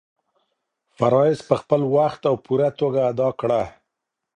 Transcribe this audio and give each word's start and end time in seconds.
فرایض 0.97 1.39
په 1.49 1.55
خپل 1.61 1.81
وخت 1.95 2.21
او 2.29 2.35
پوره 2.45 2.69
توګه 2.79 2.99
ادا 3.11 3.29
کړه. 3.39 3.61